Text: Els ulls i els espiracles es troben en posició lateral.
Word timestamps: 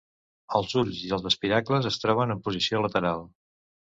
Els 0.59 0.71
ulls 0.81 1.01
i 1.09 1.11
els 1.17 1.27
espiracles 1.31 1.89
es 1.91 2.01
troben 2.05 2.35
en 2.37 2.41
posició 2.47 2.83
lateral. 2.87 3.25